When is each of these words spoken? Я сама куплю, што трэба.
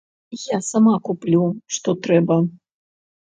Я 0.45 0.57
сама 0.67 0.93
куплю, 1.09 1.43
што 1.77 1.95
трэба. 2.09 2.39